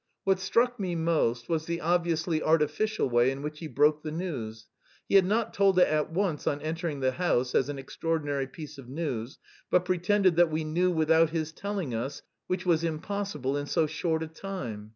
What 0.23 0.39
struck 0.39 0.79
me 0.79 0.95
most 0.95 1.47
was 1.47 1.67
the 1.67 1.79
obviously 1.79 2.41
artificial 2.41 3.07
way 3.07 3.29
in 3.29 3.43
which 3.43 3.59
he 3.59 3.67
broke 3.67 4.01
the 4.01 4.09
news. 4.09 4.65
He 5.07 5.13
had 5.13 5.25
not 5.27 5.53
told 5.53 5.77
it 5.77 5.87
at 5.87 6.11
once 6.11 6.47
on 6.47 6.59
entering 6.59 7.01
the 7.01 7.11
house 7.11 7.53
as 7.53 7.69
an 7.69 7.77
extraordinary 7.77 8.47
piece 8.47 8.79
of 8.79 8.89
news, 8.89 9.37
but 9.69 9.85
pretended 9.85 10.37
that 10.37 10.49
we 10.49 10.63
knew 10.63 10.89
without 10.89 11.29
his 11.29 11.51
telling 11.51 11.93
us 11.93 12.23
which 12.47 12.65
was 12.65 12.83
impossible 12.83 13.55
in 13.55 13.67
so 13.67 13.85
short 13.85 14.23
a 14.23 14.27
time. 14.27 14.89